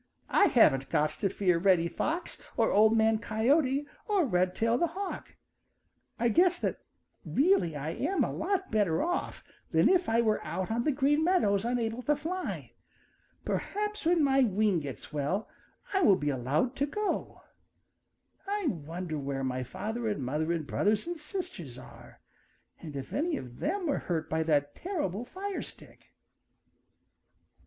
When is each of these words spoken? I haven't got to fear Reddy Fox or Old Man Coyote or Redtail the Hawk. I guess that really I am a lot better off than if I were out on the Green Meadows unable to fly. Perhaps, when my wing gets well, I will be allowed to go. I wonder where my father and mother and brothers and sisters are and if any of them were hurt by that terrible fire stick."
I 0.31 0.45
haven't 0.45 0.89
got 0.89 1.11
to 1.19 1.29
fear 1.29 1.59
Reddy 1.59 1.87
Fox 1.87 2.41
or 2.57 2.71
Old 2.71 2.97
Man 2.97 3.19
Coyote 3.19 3.85
or 4.07 4.25
Redtail 4.25 4.75
the 4.79 4.87
Hawk. 4.87 5.35
I 6.17 6.27
guess 6.27 6.57
that 6.57 6.79
really 7.23 7.75
I 7.75 7.89
am 7.91 8.23
a 8.23 8.31
lot 8.33 8.71
better 8.71 9.03
off 9.03 9.43
than 9.69 9.87
if 9.87 10.09
I 10.09 10.19
were 10.19 10.43
out 10.43 10.71
on 10.71 10.85
the 10.85 10.91
Green 10.91 11.23
Meadows 11.23 11.63
unable 11.63 12.01
to 12.01 12.15
fly. 12.15 12.71
Perhaps, 13.45 14.03
when 14.07 14.23
my 14.23 14.39
wing 14.43 14.79
gets 14.79 15.13
well, 15.13 15.47
I 15.93 16.01
will 16.01 16.15
be 16.15 16.31
allowed 16.31 16.75
to 16.77 16.87
go. 16.87 17.43
I 18.47 18.65
wonder 18.69 19.19
where 19.19 19.43
my 19.43 19.61
father 19.61 20.07
and 20.07 20.23
mother 20.25 20.51
and 20.51 20.65
brothers 20.65 21.05
and 21.05 21.15
sisters 21.15 21.77
are 21.77 22.21
and 22.79 22.95
if 22.95 23.13
any 23.13 23.37
of 23.37 23.59
them 23.59 23.85
were 23.85 23.99
hurt 23.99 24.31
by 24.31 24.41
that 24.41 24.73
terrible 24.75 25.25
fire 25.25 25.61
stick." 25.61 26.15